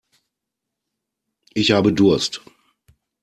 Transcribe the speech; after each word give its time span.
Ich 1.53 1.69
habe 1.73 1.93
Durst. 1.93 2.41